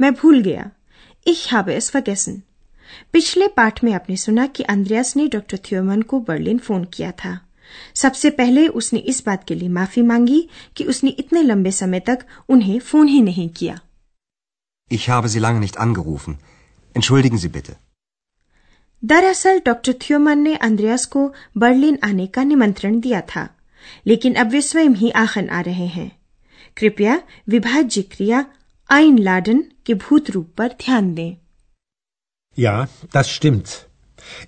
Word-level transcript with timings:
मैं 0.00 0.12
भूल 0.14 0.42
गया 0.42 0.70
Ich 1.26 1.46
habe 1.52 1.76
es 1.76 1.90
vergessen. 1.90 2.40
पिछले 3.12 3.48
पाठ 3.48 3.82
में 3.84 3.92
आपने 3.92 4.16
सुना 4.16 4.46
कि 4.46 4.62
अंद्रयास 4.62 5.16
ने 5.16 5.26
डॉक्टर 5.28 5.58
थ्योमन 5.64 6.02
को 6.02 6.20
बर्लिन 6.20 6.58
फ़ोन 6.58 6.84
किया 6.84 7.10
था 7.24 7.38
सबसे 7.94 8.30
पहले 8.30 8.66
उसने 8.80 8.98
इस 9.12 9.22
बात 9.26 9.44
के 9.44 9.54
लिए 9.54 9.68
माफ़ी 9.68 10.02
मांगी 10.02 10.48
कि 10.76 10.84
उसने 10.84 11.10
इतने 11.10 11.42
लंबे 11.42 11.70
समय 11.70 12.00
तक 12.00 12.24
उन्हें 12.48 12.78
फ़ोन 12.80 13.08
ही 13.08 13.20
नहीं 13.22 13.48
किया 13.48 13.78
ich 14.90 15.08
habe 15.08 15.28
Sie 15.28 15.40
lange 15.40 15.60
nicht 15.60 15.80
angerufen. 15.80 16.38
Entschuldigen 16.94 17.44
Sie 17.44 17.52
bitte. 17.56 17.74
दरअसल 19.02 19.60
डॉक्टर 19.66 19.92
थ्योमन 20.00 20.38
ने 20.38 20.54
अंद्रयास 20.56 21.04
को 21.06 21.26
बर्लिन 21.56 21.98
आने 22.04 22.26
का 22.26 22.42
निमंत्रण 22.44 23.00
दिया 23.00 23.20
था 23.34 23.48
लेकिन 24.06 24.34
अब 24.34 24.50
वे 24.50 24.60
स्वयं 24.62 24.94
ही 24.94 25.10
आखन 25.16 25.48
आ 25.48 25.60
रहे 25.60 25.86
हैं 25.86 26.10
कृपया 26.76 27.20
विभाज्य 27.48 28.02
क्रिया 28.02 28.44
आइन 28.90 29.18
लाडन 29.18 29.62
के 29.86 29.94
भूत 30.04 30.30
रूप 30.30 30.52
पर 30.58 30.68
ध्यान 30.84 31.12
दें 31.14 31.34
Ja, 32.58 32.74
das 33.14 33.30
stimmt. 33.30 33.72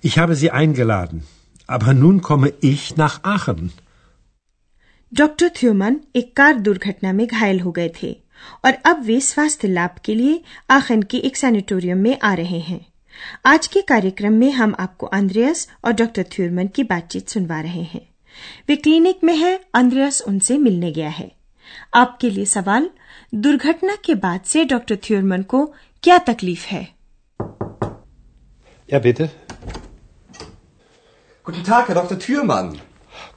Ich 0.09 0.15
habe 0.19 0.35
Sie 0.35 0.49
eingeladen. 0.59 1.19
Aber 1.69 1.93
nun 1.93 2.21
komme 2.27 2.49
ich 2.69 2.85
nach 3.01 3.17
Aachen. 3.33 3.69
Doctor 5.11 5.49
Thurmann 5.55 5.99
एक 6.15 6.35
कार 6.37 6.55
दुर्घटना 6.65 7.11
में 7.19 7.25
घायल 7.27 7.59
हो 7.59 7.71
गए 7.75 7.89
थे 8.01 8.11
और 8.65 8.73
अब 8.89 9.01
वे 9.05 9.19
स्वास्थ्य 9.27 9.67
लाभ 9.67 9.95
के 10.05 10.15
लिए 10.15 10.41
आखन 10.71 11.01
के 11.11 11.17
एक 11.29 11.37
सैनिटोरियम 11.37 11.97
में 12.07 12.17
आ 12.23 12.33
रहे 12.41 12.59
हैं 12.67 12.79
आज 13.53 13.67
के 13.75 13.81
कार्यक्रम 13.91 14.33
में 14.43 14.51
हम 14.59 14.75
आपको 14.79 15.05
अंद्रयास 15.19 15.67
और 15.85 15.93
डॉक्टर 16.01 16.25
थ्यूरमन 16.35 16.67
की 16.75 16.83
बातचीत 16.91 17.29
सुनवा 17.29 17.59
रहे 17.61 17.83
हैं 17.93 18.01
वे 18.69 18.75
क्लिनिक 18.75 19.23
में 19.29 19.35
हैं 19.37 19.57
अंद्रयास 19.81 20.21
उनसे 20.27 20.57
मिलने 20.67 20.91
गया 20.99 21.09
है 21.19 21.31
आपके 22.03 22.29
लिए 22.29 22.45
सवाल 22.55 22.89
दुर्घटना 23.46 23.96
के 24.04 24.14
बाद 24.24 24.40
से 24.52 24.64
डॉक्टर 24.72 24.96
थ्योमन 25.04 25.42
को 25.54 25.64
क्या 26.02 26.18
तकलीफ 26.30 26.66
है 26.72 26.82
Ja, 28.92 28.98
bitte. 29.04 29.28
Guten 31.44 31.64
Tag, 31.64 31.88
Herr 31.88 31.94
Dr. 31.94 32.18
Thürmann. 32.18 32.78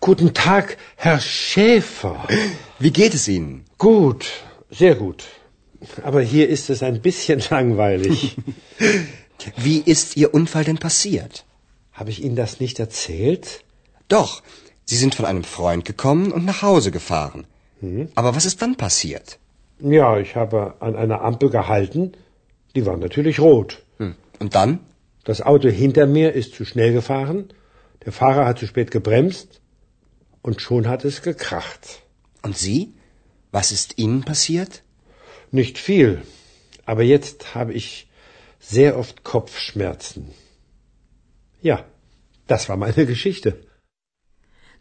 Guten 0.01 0.33
Tag, 0.33 0.77
Herr 0.97 1.19
Schäfer. 1.19 2.27
Wie 2.79 2.91
geht 2.91 3.13
es 3.13 3.27
Ihnen? 3.27 3.63
Gut, 3.77 4.25
sehr 4.69 4.95
gut. 4.95 5.23
Aber 6.03 6.21
hier 6.21 6.49
ist 6.49 6.69
es 6.69 6.83
ein 6.83 7.01
bisschen 7.01 7.41
langweilig. 7.49 8.35
Wie 9.55 9.79
ist 9.93 10.17
Ihr 10.17 10.33
Unfall 10.33 10.63
denn 10.65 10.77
passiert? 10.77 11.45
Habe 11.93 12.09
ich 12.09 12.23
Ihnen 12.23 12.35
das 12.35 12.59
nicht 12.59 12.79
erzählt? 12.79 13.63
Doch, 14.09 14.41
Sie 14.85 14.97
sind 14.97 15.15
von 15.15 15.25
einem 15.25 15.43
Freund 15.43 15.85
gekommen 15.85 16.31
und 16.31 16.45
nach 16.45 16.61
Hause 16.61 16.91
gefahren. 16.91 17.45
Aber 18.15 18.35
was 18.35 18.45
ist 18.45 18.61
dann 18.61 18.75
passiert? 18.75 19.37
Ja, 19.81 20.17
ich 20.17 20.35
habe 20.35 20.75
an 20.79 20.95
einer 20.95 21.21
Ampel 21.21 21.49
gehalten. 21.49 22.13
Die 22.75 22.85
war 22.85 22.97
natürlich 22.97 23.39
rot. 23.39 23.83
Hm. 23.97 24.15
Und 24.39 24.55
dann? 24.55 24.79
Das 25.23 25.41
Auto 25.41 25.69
hinter 25.69 26.07
mir 26.07 26.33
ist 26.33 26.55
zu 26.55 26.65
schnell 26.65 26.93
gefahren. 26.93 27.49
Der 28.05 28.11
Fahrer 28.11 28.45
hat 28.45 28.59
zu 28.59 28.67
spät 28.67 28.91
gebremst. 28.91 29.61
Und 30.41 30.61
schon 30.61 30.87
hat 30.87 31.05
es 31.05 31.21
gekracht. 31.21 32.01
Und 32.41 32.57
Sie? 32.57 32.93
Was 33.51 33.71
ist 33.71 33.97
Ihnen 33.97 34.23
passiert? 34.23 34.83
Nicht 35.51 35.77
viel. 35.77 36.21
Aber 36.85 37.03
jetzt 37.03 37.55
habe 37.55 37.73
ich 37.73 38.09
sehr 38.59 38.97
oft 38.97 39.23
Kopfschmerzen. 39.23 40.31
Ja, 41.61 41.85
das 42.47 42.69
war 42.69 42.77
meine 42.77 43.05
Geschichte. 43.05 43.57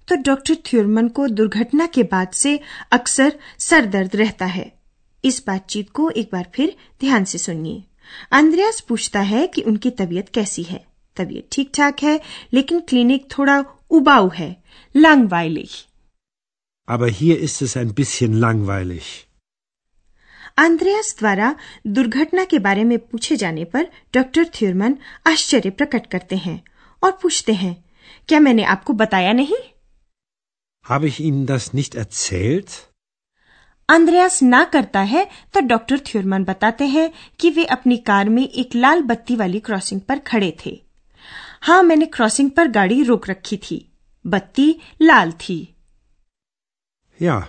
तो 0.08 0.16
doctor 0.16 0.54
Thurman 0.66 1.08
को 1.08 1.26
दुर्घटना 1.28 1.86
के 1.94 2.02
बाद 2.02 2.30
से 2.40 2.60
अक्सर 2.92 3.32
sir 3.58 3.86
दर्द 3.86 4.16
रहता 4.16 4.46
है 4.46 4.72
इस 5.23 5.43
बातचीत 5.47 5.89
को 5.89 6.09
एक 6.09 6.29
बार 6.31 6.51
फिर 6.55 6.75
ध्यान 6.99 7.23
से 7.23 7.37
सुनिए। 7.37 7.83
अंद्रयास 8.31 8.81
पूछता 8.81 9.19
है 9.19 9.47
कि 9.47 9.61
उनकी 9.61 9.89
तबीयत 9.91 10.29
कैसी 10.29 10.63
है। 10.63 10.85
तबीयत 11.15 11.47
ठीक 11.51 11.71
ठाक 11.75 12.03
है 12.03 12.21
लेकिन 12.53 12.79
क्लिनिक 12.79 13.27
थोड़ा 13.37 13.63
उबाऊ 13.89 14.29
है। 14.29 14.63
langweilig 14.97 15.71
Aber 16.89 17.09
hier 17.09 17.37
ist 17.37 17.61
es 17.61 17.77
ein 17.77 17.91
bisschen 17.93 18.39
langweilig. 18.39 19.09
अंद्रयास 20.57 21.15
द्वारा 21.19 21.55
दुर्घटना 21.87 22.45
के 22.45 22.59
बारे 22.59 22.83
में 22.83 22.97
पूछे 22.99 23.35
जाने 23.35 23.63
पर 23.65 23.87
डॉक्टर 24.13 24.45
थ्यूरमन 24.45 24.97
आश्चर्य 25.27 25.69
प्रकट 25.69 26.07
करते 26.07 26.35
हैं 26.35 26.63
और 27.03 27.11
पूछते 27.11 27.53
हैं 27.53 27.85
क्या 28.27 28.39
मैंने 28.39 28.63
आपको 28.63 28.93
बताया 28.93 29.33
नहीं? 29.33 29.57
Habe 30.91 31.09
ich 31.09 31.21
Ihnen 31.21 31.47
das 31.49 31.69
nicht 31.75 31.95
erzählt? 32.05 32.90
अंद्रयास 33.91 34.41
ना 34.43 34.63
करता 34.63 35.01
है 35.01 35.25
तो 35.53 35.61
डॉक्टर 35.61 35.99
थ्योरमन 35.99 36.43
बताते 36.43 36.85
हैं 36.87 37.11
कि 37.39 37.49
वे 37.49 37.65
अपनी 37.65 37.97
कार 37.97 38.29
में 38.29 38.43
एक 38.43 38.75
लाल 38.75 39.01
बत्ती 39.01 39.35
वाली 39.35 39.59
क्रॉसिंग 39.59 40.01
पर 40.01 40.19
खड़े 40.19 40.55
थे। 40.65 40.81
हाँ 41.61 41.81
मैंने 41.83 42.05
क्रॉसिंग 42.05 42.51
पर 42.51 42.67
गाड़ी 42.67 43.01
रोक 43.03 43.29
रखी 43.29 43.57
थी। 43.57 43.85
बत्ती 44.25 44.75
लाल 45.01 45.31
थी। 45.31 45.57
Ja, 47.19 47.41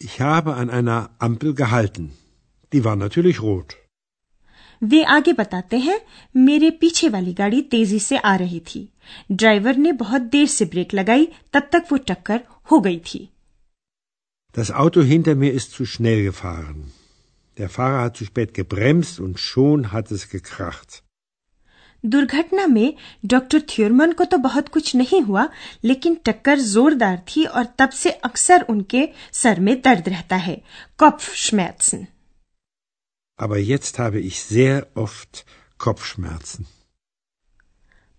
ich 0.00 0.18
habe 0.20 0.54
an 0.54 0.70
einer 0.70 0.98
Ampel 1.22 1.52
gehalten. 1.54 2.08
Die 2.72 2.84
war 2.86 2.96
natürlich 2.96 3.40
rot. 3.40 3.74
वे 4.82 5.02
आगे 5.04 5.32
बताते 5.32 5.78
हैं 5.78 6.00
मेरे 6.36 6.70
पीछे 6.70 7.08
वाली 7.08 7.32
गाड़ी 7.34 7.60
तेज़ी 7.62 7.98
से 7.98 8.16
आ 8.16 8.34
रही 8.36 8.60
थी। 8.60 8.88
ड्राइवर 9.32 9.76
ने 9.76 9.92
बहुत 9.92 10.22
देर 10.22 10.46
से 10.46 10.64
ब्रेक 10.64 10.94
लगाई 10.94 11.28
तब 11.52 11.68
तक 11.72 11.84
वो 11.92 11.98
टक्कर 11.98 12.40
हो 12.70 12.80
गई 12.80 12.98
थी। 13.06 13.28
Das 14.59 14.71
Auto 14.71 15.01
hinter 15.01 15.35
mir 15.35 15.53
ist 15.53 15.71
zu 15.71 15.85
schnell 15.85 16.21
gefahren. 16.23 16.91
Der 17.57 17.69
Fahrer 17.69 18.01
hat 18.01 18.17
zu 18.17 18.25
spät 18.25 18.53
gebremst 18.53 19.19
und 19.21 19.39
schon 19.39 19.93
hat 19.93 20.11
es 20.11 20.29
gekracht. 20.29 21.03
दुर्घटना 22.03 22.65
में 22.67 22.93
डॉक्टर 23.25 23.61
थ्योरमन 23.69 24.11
को 24.11 24.25
तो 24.25 24.37
बहुत 24.37 24.69
कुछ 24.69 24.95
नहीं 24.95 25.21
हुआ 25.21 25.47
लेकिन 25.83 26.15
टक्कर 26.25 26.59
जोरदार 26.59 27.21
थी 27.29 27.45
और 27.45 27.65
तब 27.79 27.89
से 27.89 28.11
अक्सर 28.27 28.65
उनके 28.69 29.07
सर 29.33 29.59
में 29.59 29.81
दर्द 29.81 30.09
रहता 30.09 30.35
है 30.35 30.55
Kopfschmerzen. 31.01 32.05
Aber 33.39 33.59
jetzt 33.71 33.99
habe 33.99 34.19
ich 34.19 34.41
sehr 34.43 34.81
oft 35.05 35.43
Kopfschmerzen. 35.79 36.65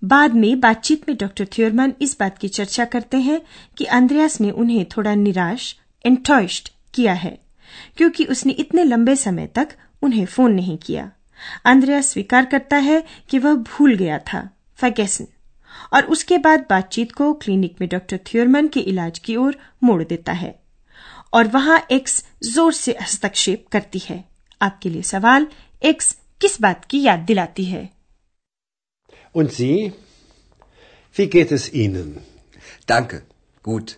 बाद 0.02 0.34
में 0.34 0.60
बातचीत 0.60 1.08
में 1.08 1.16
डॉक्टर 1.16 1.46
थ्योरमन 1.52 1.94
इस 2.02 2.16
बात 2.20 2.38
की 2.38 2.48
चर्चा 2.48 2.84
करते 2.94 3.16
हैं 3.20 3.40
कि 3.78 3.84
अंद्रयास 3.84 4.40
ने 4.40 4.50
उन्हें 4.50 4.84
थोड़ा 4.96 5.14
निराश 5.14 5.74
एंटॉइस्ड 6.05 6.69
किया 6.93 7.13
है 7.13 7.37
क्योंकि 7.97 8.25
उसने 8.25 8.53
इतने 8.53 8.83
लंबे 8.83 9.15
समय 9.15 9.47
तक 9.55 9.75
उन्हें 10.01 10.25
फ़ोन 10.25 10.53
नहीं 10.53 10.77
किया 10.77 11.11
अंद्रयास 11.65 12.11
स्वीकार 12.11 12.45
करता 12.45 12.77
है 12.77 13.03
कि 13.29 13.39
वह 13.39 13.55
भूल 13.69 13.95
गया 13.95 14.19
था 14.33 14.49
फैगेसन 14.79 15.27
और 15.93 16.05
उसके 16.05 16.37
बाद 16.37 16.65
बातचीत 16.69 17.11
को 17.11 17.33
क्लिनिक 17.33 17.75
में 17.81 17.89
डॉक्टर 17.89 18.19
थ्योरमन 18.27 18.67
के 18.67 18.79
इलाज 18.91 19.19
की 19.19 19.35
ओर 19.35 19.57
मोड़ 19.83 20.03
देता 20.03 20.33
है 20.33 20.53
और 21.33 21.47
वहाँ 21.47 21.85
एक्स 21.91 22.23
ज़ोर 22.43 22.73
से 22.73 22.95
हस्तक्षेप 23.01 23.65
करती 23.71 23.99
है 23.99 24.23
आपके 24.61 24.89
लिए 24.89 25.01
सवाल 25.03 25.47
एक्स 25.83 26.15
किस 26.41 26.59
बात 26.61 26.85
की 26.85 27.01
याद 27.01 27.19
दिलाती 27.19 27.65
है 27.65 27.89
Und 29.35 29.51
Sie? 29.51 29.91
Wie 31.15 31.27
geht 31.27 31.51
es 31.51 31.63
Ihnen? 31.73 32.11
Danke. 32.87 33.17
Gut. 33.65 33.97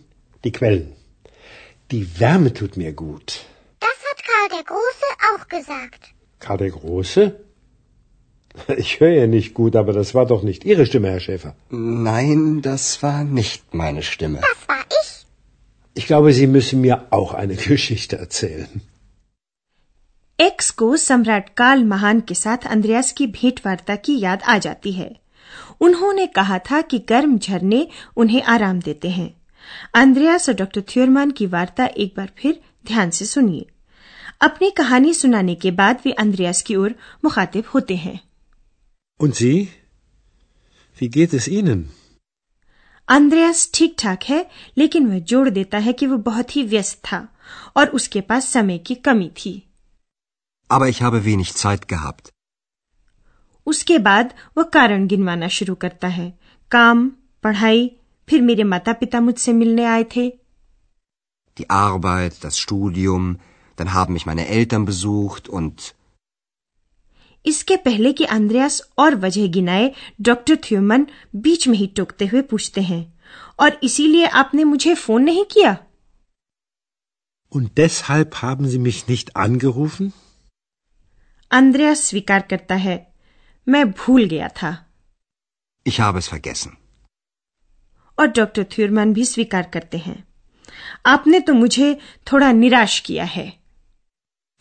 die 0.44 0.52
Quellen. 0.52 0.92
Die 1.90 2.04
Wärme 2.20 2.52
tut 2.52 2.76
mir 2.76 2.92
gut. 2.92 3.40
Das 3.80 3.98
hat 4.10 4.22
Karl 4.30 4.48
der 4.56 4.64
Große 4.64 5.08
auch 5.30 5.48
gesagt. 5.48 6.14
Karl 6.40 6.58
der 6.58 6.70
Große? 6.70 7.40
Ich 8.76 9.00
höre 9.00 9.12
ja 9.12 9.26
nicht 9.26 9.52
gut, 9.54 9.76
aber 9.76 9.92
das 9.92 10.14
war 10.14 10.26
doch 10.26 10.42
nicht 10.42 10.64
Ihre 10.64 10.86
Stimme, 10.86 11.10
Herr 11.10 11.20
Schäfer. 11.20 11.54
Nein, 11.70 12.62
das 12.62 13.02
war 13.02 13.22
nicht 13.24 13.74
meine 13.74 14.02
Stimme. 14.02 14.40
Das 14.40 14.68
war 14.68 14.84
ich. 15.00 15.26
Ich 15.94 16.06
glaube, 16.06 16.32
Sie 16.32 16.46
müssen 16.46 16.80
mir 16.80 17.06
auch 17.10 17.34
eine 17.34 17.56
Geschichte 17.56 18.16
erzählen. 18.16 18.68
X 20.38 20.70
को 20.70 20.96
सम्राट 20.96 21.48
काल 21.56 21.84
महान 21.84 22.20
के 22.20 22.34
साथ 22.34 22.66
अंद्रयास 22.70 23.12
की 23.12 23.26
भेंट 23.26 23.60
वार्ता 23.66 23.94
की 24.06 24.18
याद 24.20 24.42
आ 24.42 24.56
जाती 24.58 24.92
है 24.92 25.08
उन्होंने 25.80 26.26
कहा 26.26 26.58
था 26.70 26.80
कि 26.90 26.98
गर्म 26.98 27.38
झरने 27.38 27.86
उन्हें 28.16 28.42
आराम 28.54 28.80
देते 28.80 29.10
हैं 29.10 29.28
अंद्रयास 29.95 30.49
और 30.49 30.55
डॉक्टर 30.55 30.81
थ्योरमान 30.89 31.31
की 31.31 31.45
वार्ता 31.47 31.85
एक 31.97 32.13
बार 32.17 32.31
फिर 32.37 32.59
ध्यान 32.87 33.09
से 33.09 33.25
सुनिए 33.25 33.65
अपनी 34.41 34.69
कहानी 34.71 35.13
सुनाने 35.13 35.55
के 35.55 35.71
बाद 35.71 35.99
वे 36.05 36.11
अंद्रयास 36.19 36.61
की 36.61 36.75
ओर 36.75 36.95
मुखातिब 37.23 37.65
होते 37.73 37.95
हैं 37.95 38.19
Und 39.19 39.35
Sie? 39.35 39.57
Wie 40.97 41.09
geht 41.17 41.33
es 41.39 41.47
Ihnen? 41.49 41.81
अंद्रयास 43.09 43.69
ठीक 43.73 43.95
ठाक 43.99 44.23
है 44.23 44.45
लेकिन 44.77 45.07
वह 45.07 45.19
जोड़ 45.29 45.49
देता 45.49 45.77
है 45.77 45.93
कि 45.93 46.07
वो 46.07 46.17
बहुत 46.25 46.55
ही 46.55 46.63
व्यस्त 46.63 47.01
था 47.05 47.27
और 47.77 47.89
उसके 47.89 48.21
पास 48.21 48.47
समय 48.53 48.77
की 48.77 48.95
कमी 49.07 49.29
थी 49.35 49.53
Aber 50.69 50.87
ich 50.89 51.01
habe 51.01 51.19
wenig 51.25 51.49
Zeit 51.53 51.85
gehabt. 51.93 52.29
उसके 53.67 53.97
बाद 53.99 54.33
वह 54.57 54.63
कारण 54.73 55.07
गिनवाना 55.07 55.47
शुरू 55.47 55.75
करता 55.75 56.07
है 56.07 56.33
काम 56.71 57.09
पढ़ाई 57.43 57.89
फिर 58.31 58.41
मेरे 58.41 58.63
माता 58.73 58.93
पिता 58.99 59.19
मुझसे 59.21 59.53
मिलने 59.53 59.85
आए 59.93 60.03
थे 60.15 60.29
Die 61.57 61.69
Arbeit, 61.69 62.35
das 62.43 62.57
Studium, 62.57 63.23
dann 63.77 63.93
haben 63.93 64.13
mich 64.13 64.25
meine 64.25 64.47
Eltern 64.57 64.85
besucht 64.89 65.49
und 65.59 65.81
इसके 67.45 67.75
पहले 67.85 68.11
कि 68.13 68.25
अंद्रयास 68.35 68.81
और 68.99 69.15
वजह 69.19 69.47
गिनाए 69.51 69.91
डॉक्टर 70.29 70.55
थ्यूमन 70.65 71.05
बीच 71.45 71.67
में 71.67 71.77
ही 71.77 71.87
टोकते 71.97 72.25
हुए 72.25 72.41
पूछते 72.51 72.81
हैं 72.81 73.01
और 73.59 73.79
इसीलिए 73.83 74.25
आपने 74.41 74.63
मुझे 74.63 74.93
फ़ोन 74.95 75.23
नहीं 75.23 75.45
किया 75.53 75.77
Und 77.53 77.71
deshalb 77.77 78.35
haben 78.41 78.67
Sie 78.73 78.79
mich 78.83 78.99
nicht 79.07 79.35
angerufen? 79.45 80.11
अंद्रयास 81.51 82.03
स्वीकार 82.09 82.45
करता 82.49 82.75
है 82.83 82.95
मैं 83.67 83.83
भूल 83.93 84.25
गया 84.35 84.47
था 84.61 84.71
ich 85.85 85.99
habe 85.99 86.19
es 86.19 86.29
vergessen. 86.33 86.77
और 88.21 88.27
डॉक्टर 88.37 88.63
थ्यूरमैन 88.71 89.13
भी 89.13 89.25
स्वीकार 89.25 89.69
करते 89.73 89.97
हैं 89.97 90.23
आपने 91.07 91.39
तो 91.47 91.53
मुझे 91.53 91.93
थोड़ा 92.31 92.51
निराश 92.61 92.99
किया 93.09 93.23
है 93.35 93.49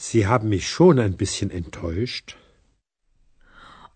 Sie 0.00 0.20
haben 0.26 0.48
mich 0.50 0.68
schon 0.74 1.00
ein 1.04 1.14
bisschen 1.22 1.50
enttäuscht. 1.56 2.34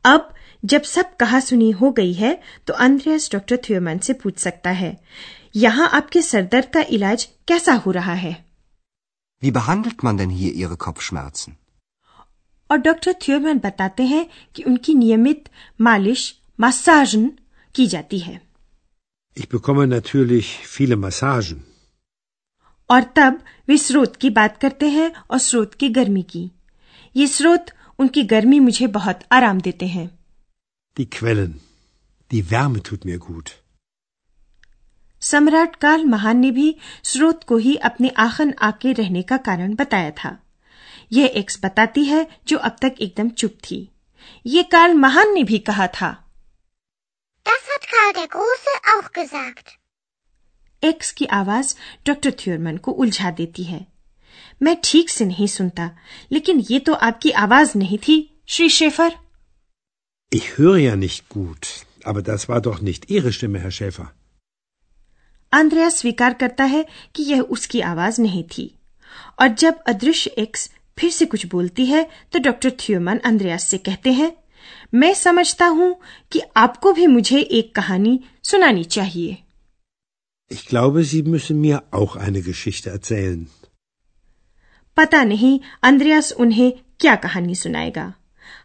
अब 0.05 0.33
जब 0.63 0.83
सब 0.89 1.15
कहा 1.21 1.39
सुनी 1.41 1.71
हो 1.81 1.91
गई 1.93 2.13
है 2.15 2.33
तो 2.67 2.73
अंद्रयास 2.87 3.29
डॉक्टर 3.33 3.57
थ्योरमैन 3.67 3.99
से 4.09 4.13
पूछ 4.23 4.39
सकता 4.39 4.71
है 4.81 4.97
यहाँ 5.57 5.89
आपके 5.99 6.23
सरदर्द 6.23 6.71
का 6.75 6.81
इलाज 6.97 7.25
कैसा 7.49 7.75
हो 7.87 7.91
रहा 7.99 8.15
है 8.25 8.35
Wie 9.43 9.53
behandelt 9.57 10.03
man 10.07 10.19
denn 10.21 10.31
hier 10.41 10.53
Ihre 10.63 10.77
Kopfschmerzen? 10.85 11.53
और 12.71 12.79
डॉक्टर 12.79 13.15
थ्योरमैन 13.23 13.59
बताते 13.65 14.03
हैं 14.13 14.27
कि 14.55 14.63
उनकी 14.63 14.95
नियमित 14.95 15.49
मालिश 15.81 16.23
मसाजन 16.59 17.31
की 17.75 17.87
जाती 17.87 18.19
है 18.19 18.41
Ich 19.37 19.49
bekomme 19.49 19.87
natürlich 19.89 20.49
viele 20.69 20.97
Massagen. 20.97 21.63
और 22.91 23.03
तब 23.17 23.39
वे 23.69 23.77
स्रोत 23.79 24.17
की 24.17 24.31
बात 24.31 24.57
करते 24.61 24.89
हैं 24.89 25.11
और 25.31 25.39
स्रोत 25.39 25.75
की 25.75 25.89
गर्मी 25.89 26.23
की 26.23 26.51
ये 27.15 27.27
स्रोत 27.27 27.71
उनकी 27.99 28.23
गर्मी 28.33 28.59
मुझे 28.61 28.87
बहुत 28.97 29.21
आराम 29.33 29.61
देते 29.61 29.87
हैं 29.87 30.09
Die 30.97 31.07
Quellen. 31.09 31.53
Die 32.31 32.43
Wärme 32.51 32.83
tut 32.89 33.07
mir 33.07 33.19
gut. 33.21 33.51
सम्राट 35.23 35.77
काल 35.77 36.05
महान 36.05 36.39
ने 36.39 36.51
भी 36.51 36.75
स्रोत 37.05 37.45
को 37.45 37.57
ही 37.57 37.75
अपने 37.89 38.09
आखन 38.19 38.53
आके 38.63 38.93
रहने 38.93 39.23
का 39.23 39.37
कारण 39.47 39.75
बताया 39.75 40.11
था 40.19 40.37
यह 41.13 41.33
एक्स 41.37 41.59
बताती 41.65 42.05
है 42.05 42.27
जो 42.49 42.59
अब 42.69 42.77
तक 42.83 43.01
एकदम 43.01 43.29
चुप 43.43 43.57
थी 43.65 43.79
ये 44.47 44.63
काल 44.73 44.95
महान 44.97 45.35
ने 45.35 45.45
भी 45.45 45.59
कहा 45.71 45.87
था 46.01 46.13
Das 47.47 47.65
Karl 47.95 48.13
der 48.15 48.29
Große 48.29 48.73
auch 48.93 49.11
gesagt. 49.13 49.67
X 50.83 51.11
की 51.19 51.27
आवाज़ 51.33 51.75
डॉक्टर 52.07 52.31
थ्योरमन 52.41 52.77
को 52.77 52.93
उलझा 53.03 53.31
देती 53.41 53.63
है 53.65 53.87
मैं 54.63 54.77
ठीक 54.85 55.11
से 55.11 55.25
नहीं 55.25 55.47
सुनता 55.47 55.91
लेकिन 56.33 56.61
ये 56.71 56.79
तो 56.89 56.95
आपकी 57.09 57.31
आवाज़ 57.45 57.77
नहीं 57.79 57.99
थी 57.99 58.17
Shri 58.49 58.69
Schaefer 58.71 59.13
Ich 60.33 60.47
höre 60.59 60.77
ja 60.79 60.97
nicht 60.97 61.29
gut, 61.29 61.67
aber 62.05 62.23
das 62.23 62.49
war 62.49 62.61
doch 62.61 62.81
nicht 62.81 63.11
Ihre 63.11 63.33
Stimme, 63.33 63.61
Herr 63.61 63.71
Schäfer. 63.71 64.07
Andreas 65.53 65.89
स्वीकार 65.91 66.35
करता 66.35 66.65
है 66.67 66.85
कि 67.15 67.23
यह 67.23 67.41
उसकी 67.57 67.81
आवाज़ 67.89 68.21
नहीं 68.21 68.43
थी 68.49 68.71
और 69.41 69.49
जब 69.57 69.83
अदृश्य 69.89 70.31
एक्स 70.39 70.71
फिर 70.99 71.11
से 71.11 71.27
कुछ 71.27 71.47
बोलती 71.47 71.87
है 71.87 72.03
तो 72.33 72.39
डॉक्टर 72.41 72.71
थ्योमन 72.81 73.19
अंद्रयास 73.25 73.65
से 73.65 73.79
कहते 73.81 74.13
हैं 74.13 74.31
मैं 74.95 75.15
समझता 75.15 75.67
हूँ 75.67 76.01
कि 76.33 76.41
आपको 76.57 76.93
भी 76.93 77.07
मुझे 77.07 77.41
एक 77.41 77.75
कहानी 77.75 78.25
सुनानी 78.43 78.85
चाहिए। 78.85 79.39
Ich 80.53 80.69
glaube, 80.75 81.05
Sie 81.05 81.23
müssen 81.23 81.63
mir 81.63 81.79
auch 82.01 82.17
eine 82.29 82.43
Geschichte 82.49 82.89
erzählen. 82.89 83.47
पता 84.97 85.25
नहीं 85.25 85.61
अंद्रयास 85.83 86.33
उन्हें 86.33 86.73
क्या 87.01 87.17
कहानी 87.17 87.55
सुनाएगा। 87.55 88.15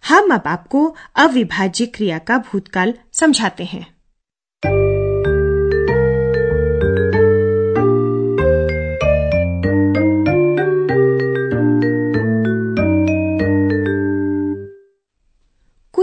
हम 0.07 0.33
अब 0.33 0.43
आपको 0.47 0.95
अविभाज्य 1.15 1.85
क्रिया 1.85 2.19
का 2.19 2.37
भूतकाल 2.37 2.93
समझाते 3.13 3.63
हैं। 3.65 3.98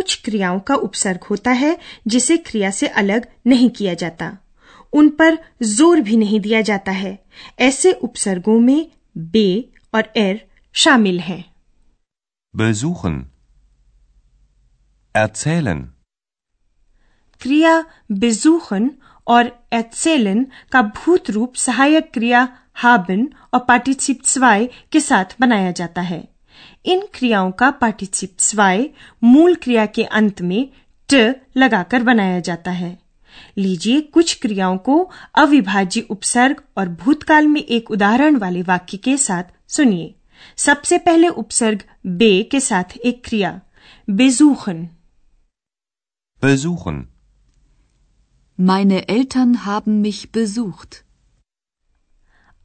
कुछ 0.07 0.21
क्रियाओं 0.25 0.59
का 0.67 0.75
उपसर्ग 0.87 1.25
होता 1.31 1.51
है 1.53 1.77
जिसे 2.07 2.37
क्रिया 2.49 2.71
से 2.71 2.89
अलग 3.01 3.27
नहीं 3.47 3.69
किया 3.79 3.95
जाता 4.03 4.31
उन 4.93 5.09
पर 5.21 5.39
ज़ोर 5.69 6.01
भी 6.01 6.17
नहीं 6.17 6.39
दिया 6.41 6.61
जाता 6.69 6.93
है 6.93 7.19
ऐसे 7.61 7.93
उपसर्गों 8.09 8.59
में 8.61 8.87
बे 9.33 9.49
और 9.95 10.13
एर 10.17 10.41
शामिल 10.75 11.19
हैं 11.21 11.45
Besuchen. 12.55 13.17
Erzählen. 15.15 15.83
क्रिया 17.41 17.75
बेजूखन 18.21 18.91
और 19.27 19.51
एत्सेलन 19.73 20.47
का 20.73 20.83
भूत 20.95 21.31
रूप 21.31 21.55
सहायक 21.57 22.11
क्रिया 22.15 22.47
हाबिन 22.77 23.29
और 23.55 23.65
पार्टिसिप 23.69 24.23
स्वाय 24.27 24.69
के 24.93 25.01
साथ 25.01 25.37
बनाया 25.41 25.71
जाता 25.81 26.03
है 26.05 26.27
इन 26.85 27.09
क्रियाओं 27.15 27.51
का 27.51 27.71
पार्टिसिप 27.71 28.37
स्वाय 28.39 28.91
मूल 29.25 29.55
क्रिया 29.55 29.87
के 29.87 30.05
अंत 30.05 30.43
में 30.43 30.69
ट 31.15 31.35
लगाकर 31.57 32.03
बनाया 32.03 32.41
जाता 32.41 32.71
है 32.71 32.99
लीजिए 33.59 34.01
कुछ 34.01 34.39
क्रियाओं 34.41 34.79
को 34.79 35.11
अविभाज्य 35.35 36.01
उपसर्ग 36.01 36.63
और 36.79 36.89
भूतकाल 36.89 37.47
में 37.47 37.61
एक 37.61 37.91
उदाहरण 37.91 38.37
वाले 38.37 38.63
वाक्य 38.63 38.97
के 38.97 39.17
साथ 39.17 39.45
सुनिए 39.69 40.15
सबसे 40.57 40.99
पहले 40.99 41.29
उपसर्ग 41.29 41.83
बे 42.07 42.43
के 42.43 42.61
साथ 42.61 42.97
एक 43.05 43.25
क्रिया 43.25 43.61
बेजूखन 44.11 44.89
Besuchen. 46.43 46.97
Meine 48.59 49.09
Eltern 49.09 49.55
haben 49.67 50.03
mich 50.03 50.21
besucht. 50.33 50.97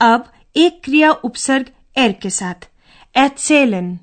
अब 0.01 0.31
एक 0.55 0.81
क्रिया 0.83 1.11
उपसर्ग 1.11 1.71
एर 1.97 2.11
के 2.11 2.29
साथ 2.29 2.70
Erzählen. 3.13 3.99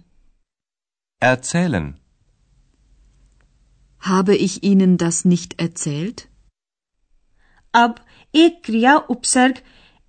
Erzählen. 1.21 1.99
Habe 4.01 4.37
ich 4.37 4.63
Ihnen 4.63 4.99
das 4.99 5.25
nicht 5.25 5.61
erzählt? 5.61 6.29
Ab 7.73 8.05
ek 8.33 8.63
kriya 8.63 9.05
upsarg 9.09 9.63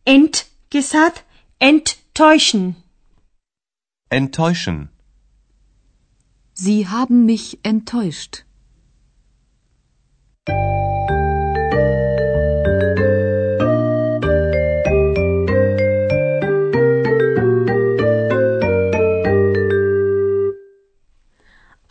ent 0.05 0.47
gesagt 0.69 1.23
enttäuschen. 1.59 2.75
Enttäuschen. 4.09 4.89
Sie 6.53 6.87
haben 6.87 7.25
mich 7.25 7.59
enttäuscht. 7.63 8.45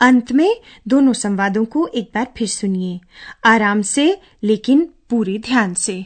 अंत 0.01 0.31
में 0.31 0.61
दोनों 0.87 1.13
संवादों 1.13 1.65
को 1.65 1.87
एक 1.87 2.11
बार 2.15 2.27
फिर 2.37 2.47
सुनिए। 2.47 2.99
आराम 3.45 3.81
से, 3.81 4.21
लेकिन 4.43 4.89
पूरे 5.09 5.37
ध्यान 5.37 5.73
से। 5.73 6.05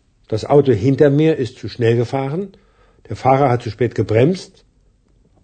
Das 0.30 0.44
Auto 0.44 0.72
hinter 0.72 1.10
mir 1.10 1.36
ist 1.36 1.58
zu 1.58 1.68
schnell 1.68 1.96
gefahren. 1.96 2.52
Der 3.08 3.16
Fahrer 3.16 3.48
hat 3.50 3.62
zu 3.62 3.70
spät 3.70 3.94
gebremst. 3.94 4.64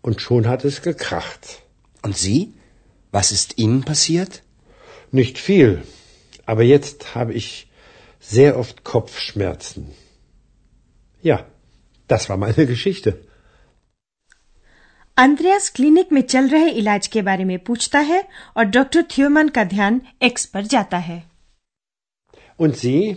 Und 0.00 0.21
schon 0.21 0.49
hat 0.49 0.64
es 0.64 0.82
gekracht. 0.82 1.62
Und 2.02 2.16
Sie? 2.16 2.54
Was 3.12 3.30
ist 3.30 3.59
Ihnen 3.59 3.82
passiert? 3.82 4.42
Nicht 5.12 5.38
viel. 5.38 5.82
Aber 6.47 6.62
jetzt 6.62 7.14
habe 7.14 7.32
ich 7.35 7.68
sehr 8.21 8.59
oft 8.59 8.82
Kopfschmerzen. 8.85 9.90
Ja, 11.23 11.47
das 12.09 12.28
war 12.28 12.37
meine 12.37 12.66
Geschichte. 12.66 13.18
Andreas 15.16 15.68
clinic 15.71 16.12
में 16.12 16.21
चल 16.23 16.49
रहे 16.49 16.68
इलाज 16.71 17.06
के 17.06 17.23
बारे 17.23 17.44
में 17.44 17.59
पूछता 17.59 17.99
है 17.99 18.23
और 18.56 18.64
डॉक्टर 18.64 19.02
थ्योमन 19.02 19.49
का 19.49 19.64
ध्यान 19.64 20.00
एक्स 20.23 20.47
पर 20.47 20.62
जाता 20.75 20.99
है 20.99 21.23
Und 22.59 22.76
Sie? 22.76 23.16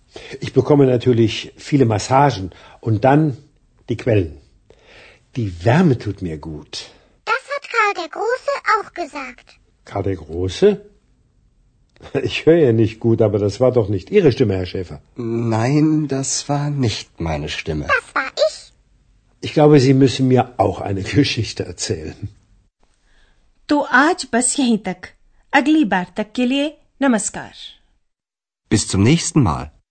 Ich 0.40 0.52
bekomme 0.52 0.86
natürlich 0.86 1.52
viele 1.56 1.86
Massagen 1.86 2.50
und 2.80 3.04
dann 3.04 3.36
die 3.88 3.96
Quellen. 3.96 4.36
Die 5.36 5.48
Wärme 5.64 5.98
tut 5.98 6.22
mir 6.22 6.38
gut. 6.38 6.72
Das 7.24 7.42
hat 7.54 7.64
Karl 7.74 7.94
der 8.02 8.10
Große 8.18 8.52
auch 8.74 8.92
gesagt. 9.00 9.46
Karl 9.84 10.02
der 10.04 10.16
Große? 10.16 10.68
Ich 12.22 12.44
höre 12.46 12.58
ja 12.58 12.72
nicht 12.72 13.00
gut, 13.00 13.22
aber 13.22 13.38
das 13.38 13.58
war 13.60 13.72
doch 13.72 13.88
nicht 13.88 14.10
Ihre 14.10 14.30
Stimme, 14.32 14.54
Herr 14.56 14.66
Schäfer. 14.66 15.00
Nein, 15.16 16.08
das 16.08 16.48
war 16.48 16.68
nicht 16.70 17.20
meine 17.20 17.48
Stimme. 17.48 17.86
Das 17.86 18.14
war 18.14 18.30
ich. 18.46 18.72
Ich 19.40 19.52
glaube, 19.54 19.80
Sie 19.80 19.94
müssen 19.94 20.28
mir 20.28 20.54
auch 20.58 20.80
eine 20.80 21.02
Geschichte 21.02 21.64
erzählen. 21.64 22.28
तो 23.68 23.80
आज 23.98 24.26
बस 24.32 24.58
यहीं 24.58 24.78
तक 24.88 25.06
अगली 25.52 25.84
बार 25.92 26.12
तक 26.16 26.32
के 26.34 26.44
लिए 26.46 26.66
नमस्कार 27.02 27.52
Bis 28.70 28.86
zum 28.88 29.02
nächsten 29.02 29.42
Mal. 29.42 29.70